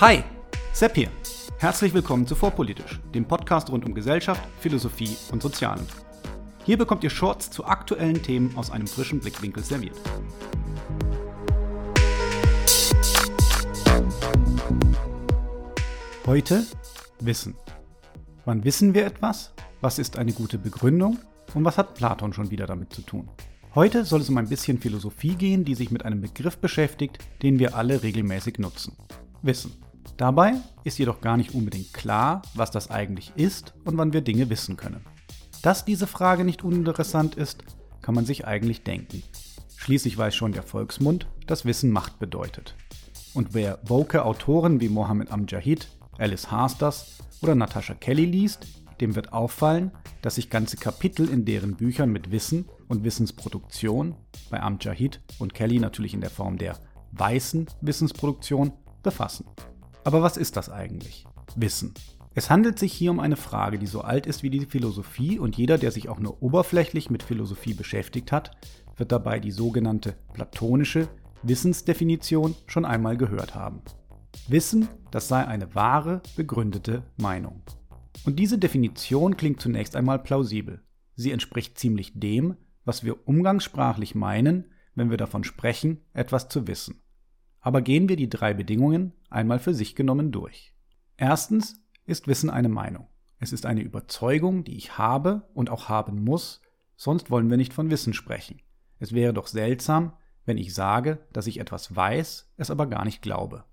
Hi, 0.00 0.22
Sepp 0.72 0.94
hier. 0.94 1.10
Herzlich 1.58 1.92
willkommen 1.92 2.24
zu 2.24 2.36
Vorpolitisch, 2.36 3.00
dem 3.12 3.24
Podcast 3.24 3.68
rund 3.68 3.84
um 3.84 3.94
Gesellschaft, 3.94 4.40
Philosophie 4.60 5.16
und 5.32 5.42
Sozialen. 5.42 5.84
Hier 6.64 6.78
bekommt 6.78 7.02
ihr 7.02 7.10
Shorts 7.10 7.50
zu 7.50 7.64
aktuellen 7.64 8.22
Themen 8.22 8.56
aus 8.56 8.70
einem 8.70 8.86
frischen 8.86 9.18
Blickwinkel 9.18 9.64
serviert. 9.64 9.96
Heute 16.26 16.64
Wissen. 17.18 17.56
Wann 18.44 18.62
wissen 18.62 18.94
wir 18.94 19.04
etwas? 19.04 19.52
Was 19.80 19.98
ist 19.98 20.16
eine 20.16 20.32
gute 20.32 20.58
Begründung? 20.58 21.18
Und 21.54 21.64
was 21.64 21.76
hat 21.76 21.94
Platon 21.94 22.32
schon 22.32 22.52
wieder 22.52 22.68
damit 22.68 22.92
zu 22.92 23.02
tun? 23.02 23.28
Heute 23.74 24.04
soll 24.04 24.20
es 24.20 24.28
um 24.28 24.38
ein 24.38 24.48
bisschen 24.48 24.78
Philosophie 24.78 25.34
gehen, 25.34 25.64
die 25.64 25.74
sich 25.74 25.90
mit 25.90 26.04
einem 26.04 26.20
Begriff 26.20 26.58
beschäftigt, 26.58 27.18
den 27.42 27.58
wir 27.58 27.74
alle 27.74 28.04
regelmäßig 28.04 28.60
nutzen. 28.60 28.96
Wissen. 29.42 29.87
Dabei 30.16 30.54
ist 30.84 30.98
jedoch 30.98 31.20
gar 31.20 31.36
nicht 31.36 31.54
unbedingt 31.54 31.92
klar, 31.92 32.42
was 32.54 32.70
das 32.70 32.90
eigentlich 32.90 33.32
ist 33.36 33.74
und 33.84 33.96
wann 33.96 34.12
wir 34.12 34.20
Dinge 34.20 34.50
wissen 34.50 34.76
können. 34.76 35.04
Dass 35.62 35.84
diese 35.84 36.06
Frage 36.06 36.44
nicht 36.44 36.64
uninteressant 36.64 37.34
ist, 37.34 37.64
kann 38.02 38.14
man 38.14 38.24
sich 38.24 38.46
eigentlich 38.46 38.82
denken. 38.82 39.22
Schließlich 39.76 40.16
weiß 40.16 40.34
schon 40.34 40.52
der 40.52 40.62
Volksmund, 40.62 41.28
dass 41.46 41.64
Wissen 41.64 41.90
Macht 41.90 42.18
bedeutet. 42.18 42.74
Und 43.34 43.54
wer 43.54 43.78
woke 43.84 44.24
Autoren 44.24 44.80
wie 44.80 44.88
Mohammed 44.88 45.30
Amjahid, 45.30 45.88
Alice 46.18 46.50
Hasters 46.50 47.18
oder 47.42 47.54
Natasha 47.54 47.94
Kelly 47.94 48.24
liest, 48.24 48.66
dem 49.00 49.14
wird 49.14 49.32
auffallen, 49.32 49.92
dass 50.22 50.34
sich 50.36 50.50
ganze 50.50 50.76
Kapitel 50.76 51.28
in 51.28 51.44
deren 51.44 51.76
Büchern 51.76 52.10
mit 52.10 52.30
Wissen 52.32 52.68
und 52.88 53.04
Wissensproduktion, 53.04 54.16
bei 54.50 54.60
Amjahid 54.60 55.20
und 55.38 55.54
Kelly 55.54 55.78
natürlich 55.78 56.14
in 56.14 56.20
der 56.20 56.30
Form 56.30 56.58
der 56.58 56.76
weißen 57.12 57.66
Wissensproduktion, 57.80 58.72
befassen. 59.02 59.46
Aber 60.08 60.22
was 60.22 60.38
ist 60.38 60.56
das 60.56 60.70
eigentlich? 60.70 61.26
Wissen. 61.54 61.92
Es 62.34 62.48
handelt 62.48 62.78
sich 62.78 62.94
hier 62.94 63.10
um 63.10 63.20
eine 63.20 63.36
Frage, 63.36 63.78
die 63.78 63.86
so 63.86 64.00
alt 64.00 64.26
ist 64.26 64.42
wie 64.42 64.48
die 64.48 64.64
Philosophie 64.64 65.38
und 65.38 65.58
jeder, 65.58 65.76
der 65.76 65.90
sich 65.90 66.08
auch 66.08 66.18
nur 66.18 66.42
oberflächlich 66.42 67.10
mit 67.10 67.22
Philosophie 67.22 67.74
beschäftigt 67.74 68.32
hat, 68.32 68.52
wird 68.96 69.12
dabei 69.12 69.38
die 69.38 69.50
sogenannte 69.50 70.16
platonische 70.32 71.08
Wissensdefinition 71.42 72.54
schon 72.64 72.86
einmal 72.86 73.18
gehört 73.18 73.54
haben. 73.54 73.82
Wissen, 74.48 74.88
das 75.10 75.28
sei 75.28 75.46
eine 75.46 75.74
wahre, 75.74 76.22
begründete 76.36 77.02
Meinung. 77.18 77.60
Und 78.24 78.38
diese 78.38 78.56
Definition 78.56 79.36
klingt 79.36 79.60
zunächst 79.60 79.94
einmal 79.94 80.20
plausibel. 80.20 80.80
Sie 81.16 81.32
entspricht 81.32 81.78
ziemlich 81.78 82.18
dem, 82.18 82.56
was 82.86 83.04
wir 83.04 83.28
umgangssprachlich 83.28 84.14
meinen, 84.14 84.72
wenn 84.94 85.10
wir 85.10 85.18
davon 85.18 85.44
sprechen, 85.44 86.00
etwas 86.14 86.48
zu 86.48 86.66
wissen. 86.66 87.02
Aber 87.60 87.82
gehen 87.82 88.08
wir 88.08 88.16
die 88.16 88.28
drei 88.28 88.54
Bedingungen 88.54 89.12
einmal 89.30 89.58
für 89.58 89.74
sich 89.74 89.94
genommen 89.94 90.32
durch. 90.32 90.74
Erstens 91.16 91.82
ist 92.04 92.28
Wissen 92.28 92.50
eine 92.50 92.68
Meinung. 92.68 93.08
Es 93.38 93.52
ist 93.52 93.66
eine 93.66 93.82
Überzeugung, 93.82 94.64
die 94.64 94.76
ich 94.76 94.98
habe 94.98 95.48
und 95.54 95.70
auch 95.70 95.88
haben 95.88 96.24
muss, 96.24 96.60
sonst 96.96 97.30
wollen 97.30 97.50
wir 97.50 97.56
nicht 97.56 97.72
von 97.72 97.90
Wissen 97.90 98.14
sprechen. 98.14 98.60
Es 98.98 99.12
wäre 99.12 99.32
doch 99.32 99.46
seltsam, 99.46 100.12
wenn 100.44 100.58
ich 100.58 100.74
sage, 100.74 101.18
dass 101.32 101.46
ich 101.46 101.60
etwas 101.60 101.94
weiß, 101.94 102.52
es 102.56 102.70
aber 102.70 102.86
gar 102.86 103.04
nicht 103.04 103.22
glaube. 103.22 103.64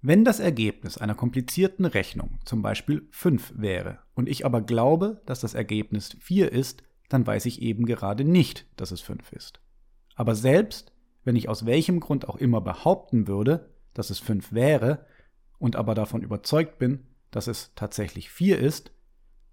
Wenn 0.00 0.24
das 0.24 0.40
Ergebnis 0.40 0.98
einer 0.98 1.14
komplizierten 1.14 1.84
Rechnung 1.84 2.38
zum 2.44 2.62
Beispiel 2.62 3.06
5 3.10 3.54
wäre 3.56 3.98
und 4.14 4.28
ich 4.28 4.44
aber 4.44 4.60
glaube, 4.60 5.22
dass 5.26 5.40
das 5.40 5.54
Ergebnis 5.54 6.16
4 6.20 6.50
ist, 6.50 6.82
dann 7.08 7.26
weiß 7.26 7.46
ich 7.46 7.60
eben 7.62 7.86
gerade 7.86 8.24
nicht, 8.24 8.66
dass 8.76 8.90
es 8.90 9.00
5 9.00 9.32
ist. 9.32 9.60
Aber 10.14 10.34
selbst 10.34 10.91
wenn 11.24 11.36
ich 11.36 11.48
aus 11.48 11.66
welchem 11.66 12.00
Grund 12.00 12.28
auch 12.28 12.36
immer 12.36 12.60
behaupten 12.60 13.26
würde, 13.26 13.70
dass 13.94 14.10
es 14.10 14.18
5 14.18 14.52
wäre 14.52 15.06
und 15.58 15.76
aber 15.76 15.94
davon 15.94 16.22
überzeugt 16.22 16.78
bin, 16.78 17.06
dass 17.30 17.46
es 17.46 17.72
tatsächlich 17.74 18.30
4 18.30 18.58
ist, 18.58 18.92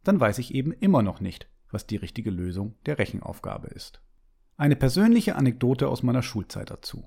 dann 0.03 0.19
weiß 0.19 0.40
ich 0.40 0.53
eben 0.53 0.72
immer 0.72 1.02
noch 1.02 1.19
nicht, 1.19 1.47
was 1.72 1.85
die 1.85 1.97
richtige 1.97 2.31
Lösung 2.31 2.75
der 2.85 2.97
Rechenaufgabe 2.97 3.68
ist. 3.68 4.02
Eine 4.57 4.75
persönliche 4.75 5.35
Anekdote 5.35 5.88
aus 5.88 6.03
meiner 6.03 6.24
Schulzeit 6.24 6.69
dazu. 6.69 7.06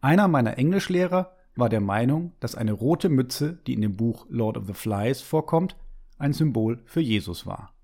Einer 0.00 0.28
meiner 0.28 0.58
Englischlehrer 0.58 1.34
war 1.56 1.68
der 1.68 1.80
Meinung, 1.80 2.32
dass 2.40 2.54
eine 2.54 2.72
rote 2.72 3.08
Mütze, 3.08 3.58
die 3.66 3.74
in 3.74 3.80
dem 3.80 3.96
Buch 3.96 4.26
Lord 4.28 4.56
of 4.56 4.66
the 4.66 4.72
Flies 4.72 5.20
vorkommt, 5.20 5.76
ein 6.18 6.32
Symbol 6.32 6.82
für 6.84 7.00
Jesus 7.00 7.46
war. 7.46 7.74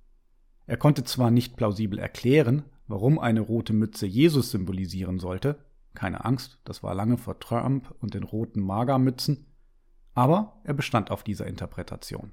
Er 0.67 0.77
konnte 0.77 1.05
zwar 1.05 1.31
nicht 1.31 1.57
plausibel 1.57 1.99
erklären, 1.99 2.65
warum 2.87 3.19
eine 3.19 3.41
rote 3.41 3.73
Mütze 3.73 4.07
Jesus 4.07 4.51
symbolisieren 4.51 5.19
sollte, 5.19 5.59
keine 5.95 6.25
Angst, 6.25 6.59
das 6.65 6.83
war 6.83 6.95
lange 6.95 7.19
vor 7.19 7.39
Trump 7.41 7.95
und 8.01 8.15
den 8.15 8.23
roten 8.23 8.61
Magermützen, 8.61 9.47
aber 10.15 10.61
er 10.65 10.75
bestand 10.75 11.11
auf 11.11 11.23
dieser 11.23 11.47
Interpretation. 11.47 12.33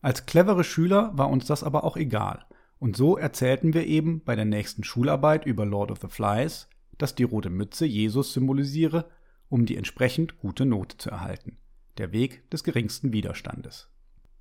Als 0.00 0.26
clevere 0.26 0.64
Schüler 0.64 1.10
war 1.16 1.28
uns 1.28 1.46
das 1.46 1.64
aber 1.64 1.84
auch 1.84 1.96
egal, 1.96 2.44
und 2.78 2.96
so 2.96 3.16
erzählten 3.16 3.74
wir 3.74 3.86
eben 3.86 4.22
bei 4.22 4.36
der 4.36 4.44
nächsten 4.44 4.84
Schularbeit 4.84 5.46
über 5.46 5.66
Lord 5.66 5.90
of 5.90 5.98
the 6.00 6.08
Flies, 6.08 6.68
dass 6.96 7.14
die 7.14 7.24
rote 7.24 7.50
Mütze 7.50 7.86
Jesus 7.86 8.32
symbolisiere, 8.32 9.10
um 9.48 9.66
die 9.66 9.76
entsprechend 9.76 10.38
gute 10.38 10.64
Note 10.64 10.96
zu 10.98 11.10
erhalten. 11.10 11.58
Der 11.96 12.12
Weg 12.12 12.48
des 12.50 12.62
geringsten 12.62 13.12
Widerstandes. 13.12 13.88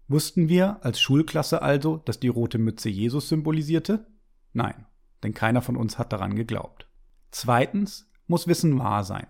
Wussten 0.08 0.48
wir 0.48 0.84
als 0.86 1.02
Schulklasse 1.02 1.62
also, 1.62 1.98
dass 1.98 2.20
die 2.20 2.28
rote 2.28 2.60
Mütze 2.60 2.90
Jesus 2.90 3.28
symbolisierte? 3.30 4.08
Nein, 4.54 4.86
denn 5.24 5.34
keiner 5.34 5.62
von 5.62 5.76
uns 5.76 5.98
hat 5.98 6.14
daran 6.14 6.36
geglaubt. 6.36 6.88
Zweitens 7.32 8.10
muss 8.28 8.48
Wissen 8.48 8.78
wahr 8.78 9.04
sein. 9.04 9.28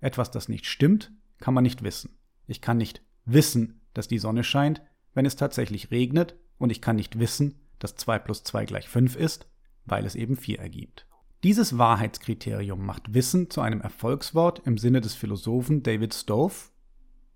Etwas, 0.00 0.30
das 0.30 0.48
nicht 0.48 0.66
stimmt, 0.66 1.12
kann 1.38 1.54
man 1.54 1.64
nicht 1.64 1.82
wissen. 1.82 2.18
Ich 2.46 2.60
kann 2.60 2.76
nicht 2.76 3.02
wissen, 3.24 3.80
dass 3.94 4.08
die 4.08 4.18
Sonne 4.18 4.44
scheint, 4.44 4.82
wenn 5.14 5.26
es 5.26 5.36
tatsächlich 5.36 5.90
regnet, 5.90 6.36
und 6.58 6.70
ich 6.70 6.80
kann 6.80 6.96
nicht 6.96 7.18
wissen, 7.18 7.60
dass 7.78 7.94
2 7.94 8.18
plus 8.18 8.42
2 8.42 8.64
gleich 8.64 8.88
5 8.88 9.14
ist, 9.14 9.48
weil 9.84 10.04
es 10.04 10.16
eben 10.16 10.36
4 10.36 10.58
ergibt. 10.58 11.06
Dieses 11.44 11.78
Wahrheitskriterium 11.78 12.84
macht 12.84 13.14
Wissen 13.14 13.48
zu 13.48 13.60
einem 13.60 13.80
Erfolgswort 13.80 14.62
im 14.66 14.76
Sinne 14.76 15.00
des 15.00 15.14
Philosophen 15.14 15.84
David 15.84 16.12
Stove. 16.12 16.54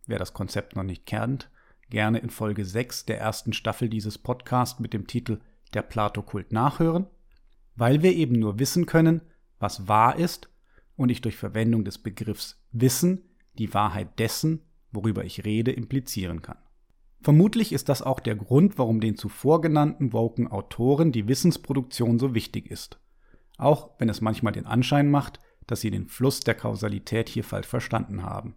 Wer 0.07 0.19
das 0.19 0.33
Konzept 0.33 0.75
noch 0.75 0.83
nicht 0.83 1.07
kennt, 1.07 1.51
gerne 1.89 2.19
in 2.19 2.31
Folge 2.31 2.65
6 2.65 3.07
der 3.07 3.21
ersten 3.21 3.53
Staffel 3.53 3.89
dieses 3.89 4.19
Podcasts 4.19 4.81
mit 4.81 4.93
dem 4.93 5.07
Titel 5.07 5.41
Der 5.73 5.83
Plato-Kult 5.83 6.53
nachhören, 6.53 7.07
weil 7.77 8.03
wir 8.03 8.13
eben 8.13 8.41
nur 8.41 8.59
wissen 8.59 8.87
können, 8.87 9.21
was 9.61 9.87
wahr 9.87 10.17
ist 10.17 10.49
und 11.03 11.11
ich 11.11 11.21
durch 11.21 11.37
Verwendung 11.37 11.85
des 11.85 11.99
Begriffs 11.99 12.63
Wissen 12.73 13.23
die 13.59 13.75
Wahrheit 13.75 14.19
dessen, 14.19 14.63
worüber 14.93 15.25
ich 15.25 15.45
rede, 15.45 15.73
implizieren 15.73 16.43
kann. 16.43 16.59
Vermutlich 17.21 17.73
ist 17.73 17.89
das 17.89 18.03
auch 18.03 18.19
der 18.19 18.35
Grund, 18.35 18.79
warum 18.79 19.01
den 19.01 19.17
zuvor 19.17 19.61
genannten 19.61 20.13
woken 20.13 20.49
Autoren 20.49 21.13
die 21.13 21.29
Wissensproduktion 21.29 22.19
so 22.19 22.35
wichtig 22.35 22.71
ist. 22.71 22.99
Auch 23.59 23.91
wenn 23.99 24.09
es 24.09 24.21
manchmal 24.21 24.53
den 24.53 24.67
Anschein 24.67 25.11
macht, 25.11 25.39
dass 25.67 25.81
sie 25.81 25.91
den 25.91 26.09
Fluss 26.09 26.41
der 26.41 26.55
Kausalität 26.55 27.29
hier 27.29 27.45
falsch 27.45 27.69
verstanden 27.69 28.25
haben. 28.25 28.57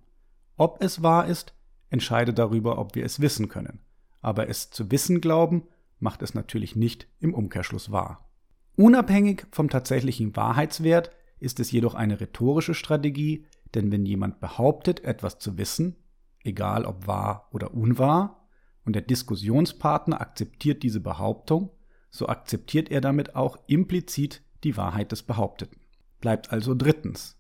Ob 0.58 0.82
es 0.82 1.04
wahr 1.04 1.28
ist, 1.28 1.54
entscheidet 1.90 2.40
darüber, 2.40 2.80
ob 2.80 2.96
wir 2.96 3.06
es 3.06 3.20
wissen 3.20 3.50
können. 3.50 3.82
Aber 4.22 4.50
es 4.50 4.72
zu 4.72 4.90
wissen 4.90 5.22
glauben, 5.22 5.68
macht 6.00 6.24
es 6.24 6.34
natürlich 6.34 6.76
nicht 6.76 7.08
im 7.20 7.34
Umkehrschluss 7.34 7.92
wahr. 7.92 8.28
Unabhängig 8.76 9.46
vom 9.52 9.70
tatsächlichen 9.70 10.36
Wahrheitswert 10.36 11.12
ist 11.40 11.60
es 11.60 11.72
jedoch 11.72 11.96
eine 11.96 12.20
rhetorische 12.20 12.74
Strategie, 12.74 13.46
denn 13.74 13.92
wenn 13.92 14.06
jemand 14.06 14.40
behauptet, 14.40 15.04
etwas 15.04 15.40
zu 15.40 15.58
wissen, 15.58 15.96
egal 16.44 16.86
ob 16.86 17.08
wahr 17.08 17.50
oder 17.52 17.74
unwahr, 17.74 18.48
und 18.86 18.94
der 18.94 19.02
Diskussionspartner 19.02 20.22
akzeptiert 20.22 20.84
diese 20.84 21.00
Behauptung, 21.00 21.72
so 22.12 22.28
akzeptiert 22.28 22.92
er 22.92 23.02
damit 23.02 23.36
auch 23.36 23.58
implizit 23.68 24.44
die 24.64 24.78
Wahrheit 24.78 25.12
des 25.12 25.24
Behaupteten. 25.24 25.82
Bleibt 26.22 26.52
also 26.52 26.76
drittens, 26.76 27.38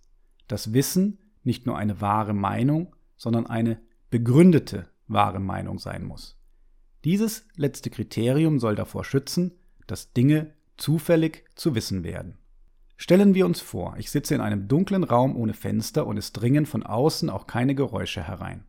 dass 0.47 0.73
Wissen 0.73 1.19
nicht 1.43 1.65
nur 1.65 1.77
eine 1.77 2.01
wahre 2.01 2.33
Meinung, 2.33 2.95
sondern 3.15 3.47
eine 3.47 3.79
begründete 4.09 4.89
wahre 5.07 5.39
Meinung 5.39 5.79
sein 5.79 6.03
muss. 6.03 6.37
Dieses 7.03 7.47
letzte 7.55 7.89
Kriterium 7.91 8.59
soll 8.59 8.75
davor 8.75 9.05
schützen, 9.05 9.53
dass 9.87 10.13
Dinge 10.13 10.53
zufällig 10.77 11.45
zu 11.55 11.75
wissen 11.75 12.03
werden. 12.03 12.37
Stellen 12.97 13.35
wir 13.35 13.45
uns 13.45 13.59
vor, 13.59 13.95
ich 13.97 14.09
sitze 14.09 14.35
in 14.35 14.41
einem 14.41 14.67
dunklen 14.67 15.03
Raum 15.03 15.35
ohne 15.35 15.53
Fenster 15.53 16.07
und 16.07 16.17
es 16.17 16.31
dringen 16.31 16.65
von 16.65 16.83
außen 16.83 17.29
auch 17.29 17.45
keine 17.45 17.75
Geräusche 17.75 18.23
herein. 18.23 18.63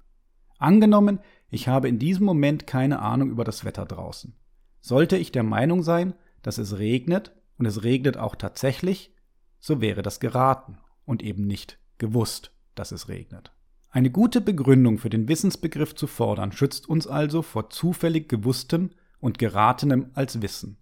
Angenommen, 0.58 1.20
ich 1.48 1.68
habe 1.68 1.88
in 1.88 1.98
diesem 1.98 2.26
Moment 2.26 2.66
keine 2.66 3.00
Ahnung 3.00 3.30
über 3.30 3.44
das 3.44 3.64
Wetter 3.64 3.86
draußen. 3.86 4.34
Sollte 4.80 5.16
ich 5.16 5.32
der 5.32 5.42
Meinung 5.42 5.82
sein, 5.82 6.14
dass 6.42 6.58
es 6.58 6.78
regnet 6.78 7.32
und 7.58 7.66
es 7.66 7.84
regnet 7.84 8.16
auch 8.16 8.34
tatsächlich, 8.34 9.14
so 9.58 9.80
wäre 9.80 10.02
das 10.02 10.20
geraten 10.20 10.78
und 11.04 11.22
eben 11.22 11.46
nicht 11.46 11.78
gewusst, 11.98 12.52
dass 12.74 12.92
es 12.92 13.08
regnet. 13.08 13.52
Eine 13.90 14.10
gute 14.10 14.40
Begründung 14.40 14.98
für 14.98 15.08
den 15.08 15.28
Wissensbegriff 15.28 15.94
zu 15.94 16.06
fordern, 16.06 16.52
schützt 16.52 16.88
uns 16.88 17.06
also 17.06 17.42
vor 17.42 17.70
zufällig 17.70 18.28
gewusstem 18.28 18.90
und 19.20 19.38
geratenem 19.38 20.10
als 20.14 20.42
Wissen. 20.42 20.76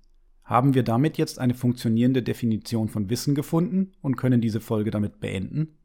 Haben 0.45 0.75
wir 0.75 0.83
damit 0.83 1.17
jetzt 1.17 1.39
eine 1.39 1.55
funktionierende 1.55 2.23
Definition 2.23 2.89
von 2.89 3.09
Wissen 3.09 3.35
gefunden 3.35 3.93
und 4.03 4.17
können 4.17 4.41
diese 4.41 4.61
Folge 4.61 4.91
damit 4.91 5.19
beenden? 5.19 5.79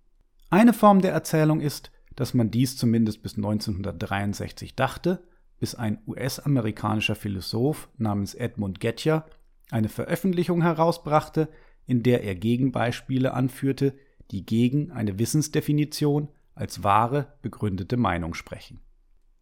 Eine 0.49 0.73
Form 0.73 1.01
der 1.01 1.13
Erzählung 1.13 1.61
ist, 1.61 1.91
dass 2.15 2.33
man 2.33 2.51
dies 2.51 2.75
zumindest 2.75 3.23
bis 3.23 3.37
1963 3.37 4.75
dachte, 4.75 5.23
bis 5.59 5.75
ein 5.75 5.99
US-amerikanischer 6.07 7.15
Philosoph 7.15 7.89
namens 7.97 8.33
Edmund 8.33 8.79
Gettier 8.81 9.25
eine 9.71 9.89
Veröffentlichung 9.89 10.61
herausbrachte, 10.61 11.47
in 11.85 12.03
der 12.03 12.23
er 12.23 12.35
Gegenbeispiele 12.35 13.33
anführte, 13.33 13.95
die 14.31 14.45
gegen 14.45 14.91
eine 14.91 15.19
Wissensdefinition 15.19 16.29
als 16.53 16.83
wahre, 16.83 17.33
begründete 17.41 17.97
Meinung 17.97 18.33
sprechen. 18.33 18.81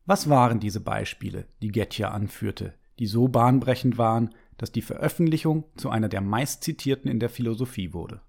Was 0.05 0.29
waren 0.29 0.59
diese 0.59 0.79
Beispiele, 0.79 1.47
die 1.61 1.71
Gettier 1.71 2.11
anführte, 2.11 2.73
die 2.99 3.07
so 3.07 3.27
bahnbrechend 3.27 3.97
waren, 3.97 4.29
dass 4.57 4.71
die 4.71 4.81
Veröffentlichung 4.81 5.65
zu 5.75 5.89
einer 5.89 6.09
der 6.09 6.21
meistzitierten 6.21 7.09
in 7.09 7.19
der 7.19 7.30
Philosophie 7.30 7.94
wurde? 7.94 8.21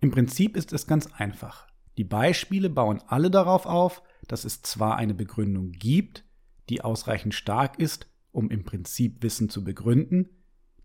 Im 0.00 0.10
Prinzip 0.10 0.56
ist 0.56 0.72
es 0.72 0.86
ganz 0.86 1.08
einfach. 1.14 1.66
Die 1.96 2.04
Beispiele 2.04 2.70
bauen 2.70 3.02
alle 3.06 3.30
darauf 3.30 3.66
auf, 3.66 4.02
dass 4.28 4.44
es 4.44 4.62
zwar 4.62 4.96
eine 4.96 5.14
Begründung 5.14 5.72
gibt, 5.72 6.24
die 6.68 6.82
ausreichend 6.82 7.34
stark 7.34 7.78
ist, 7.78 8.08
um 8.30 8.50
im 8.50 8.64
Prinzip 8.64 9.22
Wissen 9.22 9.48
zu 9.48 9.64
begründen, 9.64 10.28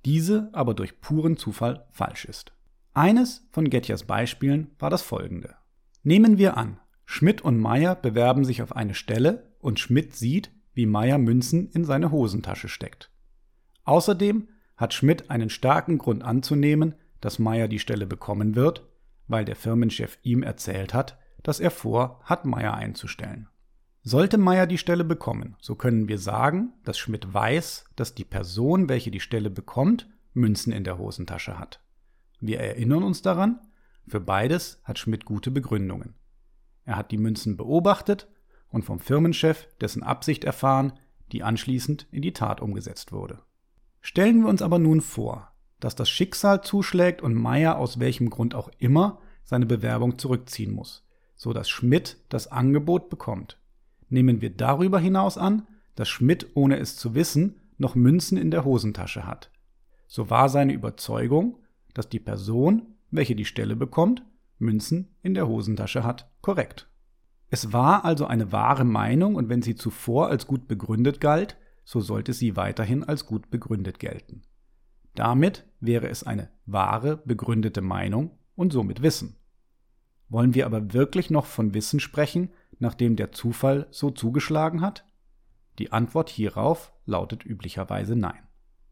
diese 0.06 0.50
aber 0.54 0.74
durch 0.74 1.00
puren 1.02 1.38
Zufall 1.38 1.86
falsch 1.92 2.26
ist. 2.26 2.54
Eines 2.94 3.48
von 3.52 3.70
Gettiers 3.70 4.04
Beispielen 4.04 4.72
war 4.80 4.90
das 4.90 5.02
folgende. 5.02 5.56
Nehmen 6.04 6.38
wir 6.38 6.58
an, 6.58 6.80
Schmidt 7.06 7.42
und 7.42 7.60
Meyer 7.60 7.96
bewerben 7.96 8.46
sich 8.46 8.62
auf 8.62 8.76
eine 8.76 8.94
Stelle 8.94 9.54
und 9.60 9.80
Schmidt 9.80 10.16
sieht, 10.16 10.52
wie 10.74 10.86
Meyer 10.86 11.18
Münzen 11.18 11.70
in 11.70 11.86
seine 11.86 12.12
Hosentasche 12.12 12.70
steckt. 12.70 13.12
Außerdem 13.84 14.48
hat 14.76 14.94
Schmidt 14.94 15.30
einen 15.30 15.50
starken 15.50 15.98
Grund 15.98 16.24
anzunehmen, 16.24 16.96
dass 17.22 17.40
Meyer 17.40 17.68
die 17.68 17.80
Stelle 17.80 18.06
bekommen 18.06 18.56
wird, 18.56 18.88
weil 19.28 19.46
der 19.46 19.56
Firmenchef 19.56 20.18
ihm 20.24 20.44
erzählt 20.44 20.94
hat, 20.94 21.18
dass 21.42 21.60
er 21.60 21.72
vor 21.72 22.20
hat, 22.24 22.46
Meyer 22.46 22.74
einzustellen. 22.74 23.48
Sollte 24.02 24.38
Meyer 24.38 24.68
die 24.68 24.78
Stelle 24.78 25.06
bekommen, 25.06 25.56
so 25.62 25.76
können 25.76 26.10
wir 26.10 26.18
sagen, 26.18 26.74
dass 26.84 26.98
Schmidt 26.98 27.34
weiß, 27.34 27.86
dass 27.96 28.16
die 28.16 28.26
Person, 28.26 28.90
welche 28.90 29.12
die 29.12 29.22
Stelle 29.22 29.50
bekommt, 29.50 30.10
Münzen 30.34 30.74
in 30.74 30.84
der 30.84 30.98
Hosentasche 30.98 31.58
hat. 31.58 31.82
Wir 32.42 32.60
erinnern 32.60 33.04
uns 33.04 33.22
daran, 33.22 33.62
für 34.06 34.20
beides 34.20 34.82
hat 34.84 35.00
Schmidt 35.00 35.24
gute 35.24 35.52
Begründungen. 35.52 36.16
Er 36.84 36.98
hat 36.98 37.12
die 37.12 37.18
Münzen 37.18 37.56
beobachtet 37.56 38.28
und 38.68 38.84
vom 38.84 39.00
Firmenchef 39.00 39.70
dessen 39.80 40.04
Absicht 40.04 40.44
erfahren, 40.44 40.94
die 41.32 41.44
anschließend 41.44 42.08
in 42.12 42.22
die 42.22 42.34
Tat 42.34 42.60
umgesetzt 42.62 43.14
wurde. 43.14 43.40
Stellen 44.04 44.42
wir 44.44 44.50
uns 44.50 44.62
aber 44.62 44.78
nun 44.78 45.02
vor, 45.02 45.52
dass 45.80 45.96
das 45.96 46.12
Schicksal 46.12 46.62
zuschlägt 46.62 47.24
und 47.24 47.34
Meyer 47.34 47.80
aus 47.80 48.00
welchem 48.00 48.30
Grund 48.30 48.54
auch 48.54 48.70
immer 48.78 49.20
seine 49.44 49.66
Bewerbung 49.66 50.20
zurückziehen 50.20 50.72
muss, 50.76 51.04
so 51.36 51.54
dass 51.54 51.68
Schmidt 51.68 52.18
das 52.30 52.46
Angebot 52.46 53.10
bekommt 53.10 53.58
nehmen 54.14 54.42
wir 54.42 54.52
darüber 54.52 55.00
hinaus 55.00 55.38
an, 55.38 55.68
dass 55.96 56.08
Schmidt, 56.08 56.52
ohne 56.54 56.78
es 56.78 56.96
zu 56.96 57.16
wissen, 57.16 57.60
noch 57.78 57.96
Münzen 57.96 58.38
in 58.38 58.52
der 58.52 58.64
Hosentasche 58.64 59.26
hat. 59.28 59.52
So 60.08 60.30
war 60.30 60.48
seine 60.48 60.74
Überzeugung, 60.74 61.58
dass 61.94 62.08
die 62.08 62.20
Person, 62.20 62.96
welche 63.12 63.36
die 63.36 63.46
Stelle 63.46 63.76
bekommt, 63.76 64.24
Münzen 64.60 65.16
in 65.24 65.34
der 65.34 65.48
Hosentasche 65.48 66.04
hat, 66.04 66.32
korrekt. 66.42 66.88
Es 67.50 67.74
war 67.74 68.06
also 68.06 68.26
eine 68.26 68.52
wahre 68.52 68.86
Meinung 68.86 69.36
und 69.36 69.50
wenn 69.50 69.62
sie 69.62 69.76
zuvor 69.76 70.28
als 70.30 70.48
gut 70.48 70.68
begründet 70.68 71.20
galt, 71.20 71.58
so 71.84 72.00
sollte 72.00 72.34
sie 72.34 72.56
weiterhin 72.56 73.04
als 73.04 73.26
gut 73.26 73.50
begründet 73.50 74.00
gelten. 74.00 74.44
Damit 75.16 75.66
wäre 75.80 76.10
es 76.10 76.24
eine 76.24 76.50
wahre, 76.66 77.18
begründete 77.18 77.82
Meinung 77.82 78.32
und 78.56 78.74
somit 78.74 79.02
Wissen. 79.02 79.36
Wollen 80.30 80.56
wir 80.56 80.66
aber 80.66 80.94
wirklich 80.94 81.30
noch 81.30 81.46
von 81.46 81.74
Wissen 81.74 82.00
sprechen, 82.00 82.50
nachdem 82.80 83.16
der 83.16 83.32
Zufall 83.32 83.88
so 83.92 84.10
zugeschlagen 84.10 84.82
hat? 84.82 85.06
Die 85.80 85.92
Antwort 85.92 86.30
hierauf 86.30 86.94
lautet 87.06 87.46
üblicherweise 87.46 88.16
nein. 88.16 88.48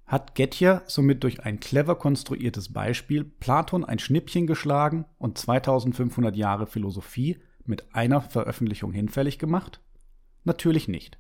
Hat 0.06 0.36
Gettier 0.36 0.84
somit 0.88 1.24
durch 1.24 1.46
ein 1.46 1.60
clever 1.60 1.96
konstruiertes 1.96 2.74
Beispiel 2.74 3.24
Platon 3.24 3.86
ein 3.86 3.98
Schnippchen 3.98 4.46
geschlagen 4.46 5.06
und 5.18 5.38
2500 5.38 6.36
Jahre 6.36 6.68
Philosophie 6.68 7.38
mit 7.66 7.96
einer 7.96 8.22
Veröffentlichung 8.22 8.92
hinfällig 8.92 9.40
gemacht? 9.40 9.82
Natürlich 10.44 10.88
nicht. 10.88 11.18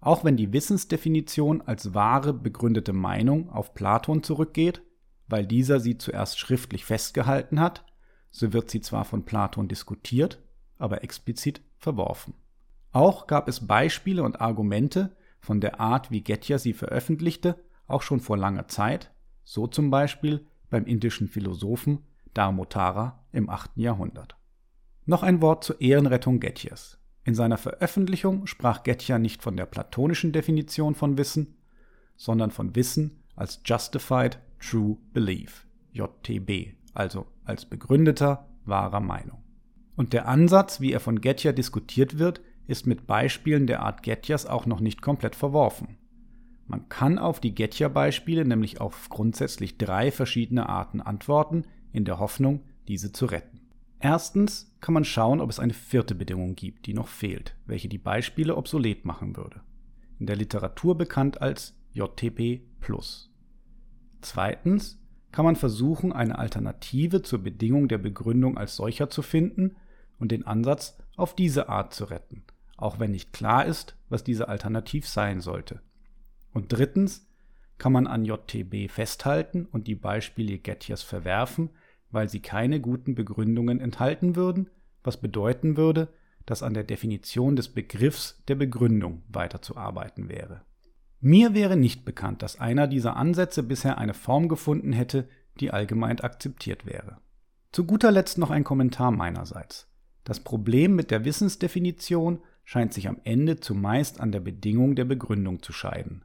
Auch 0.00 0.24
wenn 0.24 0.36
die 0.36 0.52
Wissensdefinition 0.52 1.62
als 1.62 1.94
wahre 1.94 2.32
begründete 2.32 2.92
Meinung 2.92 3.50
auf 3.50 3.74
Platon 3.74 4.22
zurückgeht, 4.22 4.82
weil 5.26 5.46
dieser 5.46 5.80
sie 5.80 5.98
zuerst 5.98 6.38
schriftlich 6.38 6.84
festgehalten 6.84 7.60
hat, 7.60 7.84
so 8.30 8.52
wird 8.52 8.70
sie 8.70 8.80
zwar 8.80 9.04
von 9.04 9.24
Platon 9.24 9.68
diskutiert, 9.68 10.40
aber 10.78 11.02
explizit 11.02 11.60
verworfen. 11.76 12.34
Auch 12.92 13.26
gab 13.26 13.48
es 13.48 13.66
Beispiele 13.66 14.22
und 14.22 14.40
Argumente 14.40 15.16
von 15.40 15.60
der 15.60 15.80
Art, 15.80 16.10
wie 16.10 16.22
Gettier 16.22 16.58
sie 16.58 16.72
veröffentlichte, 16.72 17.56
auch 17.86 18.02
schon 18.02 18.20
vor 18.20 18.36
langer 18.36 18.68
Zeit, 18.68 19.10
so 19.44 19.66
zum 19.66 19.90
Beispiel 19.90 20.46
beim 20.70 20.84
indischen 20.84 21.28
Philosophen 21.28 22.04
Dharmotara 22.34 23.24
im 23.32 23.50
8. 23.50 23.72
Jahrhundert. 23.76 24.36
Noch 25.06 25.22
ein 25.22 25.40
Wort 25.40 25.64
zur 25.64 25.80
Ehrenrettung 25.80 26.38
Gettiers. 26.38 26.98
In 27.28 27.34
seiner 27.34 27.58
Veröffentlichung 27.58 28.46
sprach 28.46 28.84
Gettier 28.84 29.18
nicht 29.18 29.42
von 29.42 29.54
der 29.54 29.66
platonischen 29.66 30.32
Definition 30.32 30.94
von 30.94 31.18
Wissen, 31.18 31.58
sondern 32.16 32.50
von 32.50 32.74
Wissen 32.74 33.22
als 33.36 33.60
Justified 33.66 34.38
True 34.58 34.96
Belief, 35.12 35.66
JTB, 35.92 36.74
also 36.94 37.26
als 37.44 37.66
begründeter, 37.66 38.48
wahrer 38.64 39.00
Meinung. 39.00 39.42
Und 39.94 40.14
der 40.14 40.26
Ansatz, 40.26 40.80
wie 40.80 40.90
er 40.90 41.00
von 41.00 41.20
Gettier 41.20 41.52
diskutiert 41.52 42.18
wird, 42.18 42.40
ist 42.66 42.86
mit 42.86 43.06
Beispielen 43.06 43.66
der 43.66 43.82
Art 43.82 44.02
Gettiers 44.02 44.46
auch 44.46 44.64
noch 44.64 44.80
nicht 44.80 45.02
komplett 45.02 45.36
verworfen. 45.36 45.98
Man 46.66 46.88
kann 46.88 47.18
auf 47.18 47.40
die 47.40 47.54
Gettier-Beispiele 47.54 48.46
nämlich 48.46 48.80
auf 48.80 49.10
grundsätzlich 49.10 49.76
drei 49.76 50.10
verschiedene 50.12 50.66
Arten 50.66 51.02
antworten, 51.02 51.66
in 51.92 52.06
der 52.06 52.20
Hoffnung, 52.20 52.62
diese 52.88 53.12
zu 53.12 53.26
retten. 53.26 53.57
Erstens 54.00 54.72
kann 54.80 54.94
man 54.94 55.04
schauen, 55.04 55.40
ob 55.40 55.50
es 55.50 55.58
eine 55.58 55.74
vierte 55.74 56.14
Bedingung 56.14 56.54
gibt, 56.54 56.86
die 56.86 56.94
noch 56.94 57.08
fehlt, 57.08 57.56
welche 57.66 57.88
die 57.88 57.98
Beispiele 57.98 58.56
obsolet 58.56 59.04
machen 59.04 59.36
würde. 59.36 59.60
In 60.18 60.26
der 60.26 60.36
Literatur 60.36 60.96
bekannt 60.96 61.42
als 61.42 61.74
JTP+. 61.92 62.60
Zweitens 64.20 65.00
kann 65.32 65.44
man 65.44 65.56
versuchen, 65.56 66.12
eine 66.12 66.38
Alternative 66.38 67.22
zur 67.22 67.40
Bedingung 67.40 67.88
der 67.88 67.98
Begründung 67.98 68.56
als 68.56 68.76
solcher 68.76 69.10
zu 69.10 69.22
finden 69.22 69.76
und 70.18 70.32
den 70.32 70.46
Ansatz 70.46 70.98
auf 71.16 71.34
diese 71.34 71.68
Art 71.68 71.92
zu 71.92 72.04
retten, 72.04 72.44
auch 72.76 72.98
wenn 72.98 73.10
nicht 73.10 73.32
klar 73.32 73.66
ist, 73.66 73.96
was 74.08 74.24
diese 74.24 74.48
Alternativ 74.48 75.08
sein 75.08 75.40
sollte. 75.40 75.80
Und 76.52 76.72
drittens 76.72 77.28
kann 77.78 77.92
man 77.92 78.06
an 78.06 78.24
JTB 78.24 78.90
festhalten 78.90 79.66
und 79.66 79.86
die 79.86 79.94
Beispiele 79.94 80.58
Gettiers 80.58 81.02
verwerfen, 81.02 81.70
weil 82.10 82.28
sie 82.28 82.40
keine 82.40 82.80
guten 82.80 83.14
Begründungen 83.14 83.80
enthalten 83.80 84.36
würden, 84.36 84.70
was 85.02 85.20
bedeuten 85.20 85.76
würde, 85.76 86.08
dass 86.46 86.62
an 86.62 86.74
der 86.74 86.84
Definition 86.84 87.56
des 87.56 87.68
Begriffs 87.68 88.42
der 88.48 88.54
Begründung 88.54 89.22
weiterzuarbeiten 89.28 90.28
wäre. 90.28 90.62
Mir 91.20 91.52
wäre 91.52 91.76
nicht 91.76 92.04
bekannt, 92.04 92.42
dass 92.42 92.60
einer 92.60 92.86
dieser 92.86 93.16
Ansätze 93.16 93.62
bisher 93.62 93.98
eine 93.98 94.14
Form 94.14 94.48
gefunden 94.48 94.92
hätte, 94.92 95.28
die 95.60 95.72
allgemein 95.72 96.20
akzeptiert 96.20 96.86
wäre. 96.86 97.18
Zu 97.72 97.84
guter 97.84 98.10
Letzt 98.10 98.38
noch 98.38 98.50
ein 98.50 98.64
Kommentar 98.64 99.10
meinerseits. 99.10 99.88
Das 100.24 100.40
Problem 100.40 100.94
mit 100.94 101.10
der 101.10 101.24
Wissensdefinition 101.24 102.40
scheint 102.64 102.94
sich 102.94 103.08
am 103.08 103.20
Ende 103.24 103.60
zumeist 103.60 104.20
an 104.20 104.32
der 104.32 104.40
Bedingung 104.40 104.94
der 104.94 105.04
Begründung 105.04 105.62
zu 105.62 105.72
scheiden. 105.72 106.24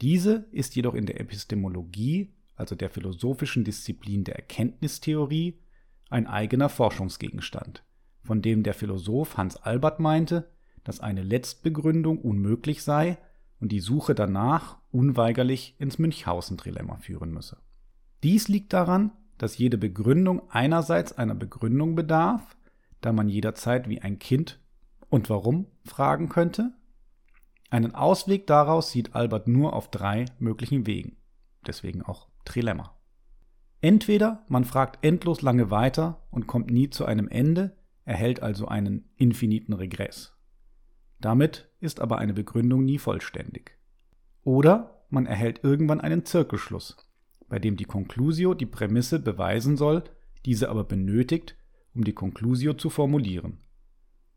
Diese 0.00 0.46
ist 0.52 0.76
jedoch 0.76 0.94
in 0.94 1.06
der 1.06 1.20
Epistemologie, 1.20 2.34
also 2.58 2.74
der 2.74 2.90
philosophischen 2.90 3.64
Disziplin 3.64 4.24
der 4.24 4.36
Erkenntnistheorie, 4.36 5.58
ein 6.10 6.26
eigener 6.26 6.68
Forschungsgegenstand, 6.68 7.84
von 8.22 8.42
dem 8.42 8.62
der 8.62 8.74
Philosoph 8.74 9.36
Hans 9.36 9.56
Albert 9.56 10.00
meinte, 10.00 10.50
dass 10.84 11.00
eine 11.00 11.22
Letztbegründung 11.22 12.18
unmöglich 12.18 12.82
sei 12.82 13.18
und 13.60 13.72
die 13.72 13.80
Suche 13.80 14.14
danach 14.14 14.78
unweigerlich 14.90 15.74
ins 15.78 15.98
Münchhausen-Trilemma 15.98 16.96
führen 16.96 17.32
müsse. 17.32 17.58
Dies 18.22 18.48
liegt 18.48 18.72
daran, 18.72 19.12
dass 19.36 19.58
jede 19.58 19.78
Begründung 19.78 20.50
einerseits 20.50 21.12
einer 21.12 21.34
Begründung 21.34 21.94
bedarf 21.94 22.56
da 23.00 23.12
man 23.12 23.28
jederzeit 23.28 23.88
wie 23.88 24.00
ein 24.00 24.18
Kind 24.18 24.58
und 25.08 25.30
warum 25.30 25.66
fragen 25.84 26.28
könnte? 26.28 26.72
Einen 27.70 27.94
Ausweg 27.94 28.46
daraus 28.46 28.90
sieht 28.90 29.14
Albert 29.14 29.46
nur 29.46 29.74
auf 29.74 29.90
drei 29.90 30.26
möglichen 30.38 30.86
Wegen, 30.86 31.16
deswegen 31.66 32.02
auch 32.02 32.28
Trilemma. 32.48 32.96
Entweder 33.80 34.44
man 34.48 34.64
fragt 34.64 35.04
endlos 35.04 35.42
lange 35.42 35.70
weiter 35.70 36.26
und 36.30 36.46
kommt 36.46 36.70
nie 36.70 36.90
zu 36.90 37.04
einem 37.04 37.28
Ende, 37.28 37.76
erhält 38.04 38.42
also 38.42 38.66
einen 38.66 39.10
infiniten 39.16 39.74
Regress. 39.74 40.32
Damit 41.20 41.70
ist 41.78 42.00
aber 42.00 42.18
eine 42.18 42.32
Begründung 42.32 42.84
nie 42.84 42.98
vollständig. 42.98 43.72
Oder 44.42 45.04
man 45.10 45.26
erhält 45.26 45.62
irgendwann 45.62 46.00
einen 46.00 46.24
Zirkelschluss, 46.24 46.96
bei 47.48 47.58
dem 47.58 47.76
die 47.76 47.84
Conclusio 47.84 48.54
die 48.54 48.66
Prämisse 48.66 49.18
beweisen 49.20 49.76
soll, 49.76 50.04
diese 50.44 50.70
aber 50.70 50.84
benötigt, 50.84 51.56
um 51.94 52.04
die 52.04 52.14
Conclusio 52.14 52.74
zu 52.74 52.90
formulieren. 52.90 53.58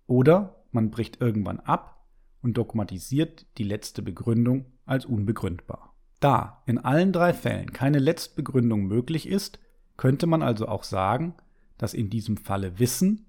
Oder 0.05 0.65
man 0.71 0.91
bricht 0.91 1.21
irgendwann 1.21 1.59
ab 1.59 2.07
und 2.41 2.57
dogmatisiert 2.57 3.45
die 3.57 3.63
letzte 3.63 4.01
Begründung 4.01 4.65
als 4.85 5.05
unbegründbar. 5.05 5.90
Da 6.21 6.61
in 6.67 6.77
allen 6.77 7.11
drei 7.11 7.33
Fällen 7.33 7.73
keine 7.73 7.97
Letztbegründung 7.97 8.85
möglich 8.85 9.27
ist, 9.27 9.59
könnte 9.97 10.27
man 10.27 10.43
also 10.43 10.67
auch 10.67 10.83
sagen, 10.83 11.33
dass 11.79 11.95
in 11.95 12.11
diesem 12.11 12.37
Falle 12.37 12.77
Wissen 12.77 13.25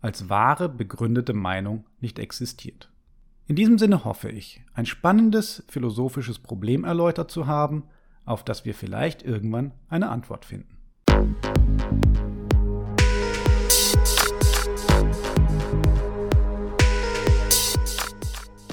als 0.00 0.28
wahre 0.28 0.68
begründete 0.68 1.34
Meinung 1.34 1.86
nicht 2.00 2.18
existiert. 2.18 2.90
In 3.46 3.54
diesem 3.54 3.78
Sinne 3.78 4.04
hoffe 4.04 4.28
ich, 4.28 4.60
ein 4.74 4.86
spannendes 4.86 5.62
philosophisches 5.68 6.40
Problem 6.40 6.82
erläutert 6.82 7.30
zu 7.30 7.46
haben, 7.46 7.84
auf 8.24 8.44
das 8.44 8.64
wir 8.64 8.74
vielleicht 8.74 9.22
irgendwann 9.22 9.70
eine 9.88 10.08
Antwort 10.08 10.44
finden. 10.44 10.78